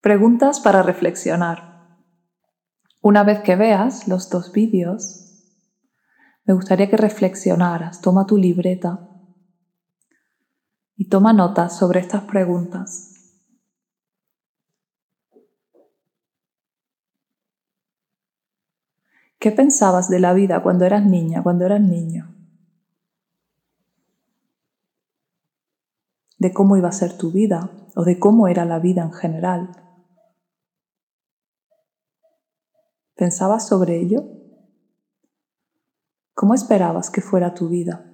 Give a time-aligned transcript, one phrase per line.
[0.00, 1.98] Preguntas para reflexionar.
[3.02, 5.28] Una vez que veas los dos vídeos,
[6.44, 9.08] me gustaría que reflexionaras, toma tu libreta
[10.94, 13.12] y toma notas sobre estas preguntas.
[19.40, 22.36] ¿Qué pensabas de la vida cuando eras niña, cuando eras niño?
[26.38, 29.87] ¿De cómo iba a ser tu vida o de cómo era la vida en general?
[33.18, 34.22] ¿Pensabas sobre ello?
[36.34, 38.08] ¿Cómo esperabas que fuera tu vida?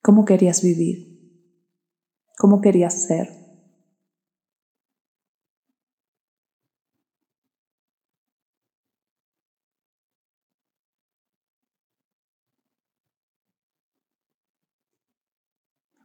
[0.00, 0.96] ¿Cómo querías vivir?
[2.38, 3.28] ¿Cómo querías ser?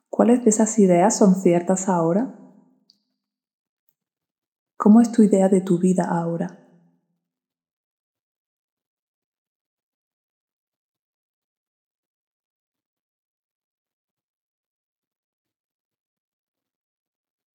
[0.10, 2.43] ¿Cuáles de esas ideas son ciertas ahora?
[4.84, 6.60] ¿Cómo es tu idea de tu vida ahora?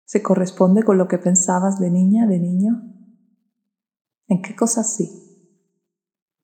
[0.04, 2.82] ¿Se corresponde con lo que pensabas de niña, de niño?
[4.28, 5.08] ¿En qué cosas sí?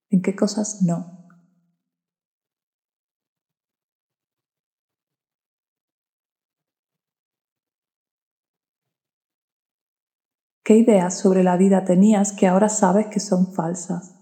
[0.09, 1.20] ¿En qué cosas no?
[10.71, 14.15] ¿Qué ideas sobre la vida tenías que ahora sabes que son falsas?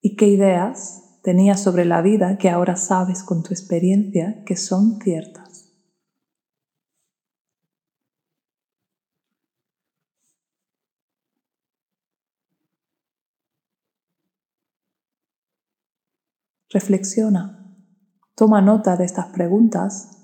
[0.00, 5.00] ¿Y qué ideas tenías sobre la vida que ahora sabes con tu experiencia que son
[5.00, 5.68] ciertas?
[16.70, 17.66] Reflexiona,
[18.36, 20.17] toma nota de estas preguntas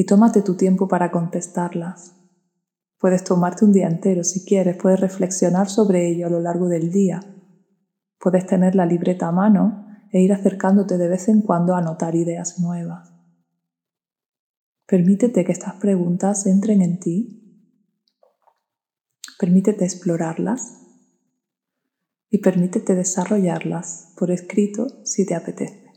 [0.00, 2.16] y tómate tu tiempo para contestarlas.
[2.96, 6.90] Puedes tomarte un día entero si quieres, puedes reflexionar sobre ello a lo largo del
[6.90, 7.20] día.
[8.18, 12.14] Puedes tener la libreta a mano e ir acercándote de vez en cuando a anotar
[12.14, 13.12] ideas nuevas.
[14.86, 17.68] Permítete que estas preguntas entren en ti.
[19.38, 20.78] Permítete explorarlas
[22.30, 25.89] y permítete desarrollarlas por escrito si te apetece.